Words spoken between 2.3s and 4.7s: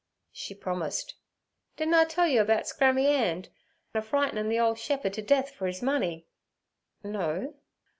about Scrammy 'And a frightin' the